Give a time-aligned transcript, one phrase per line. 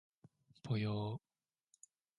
[0.63, 1.21] ぽよー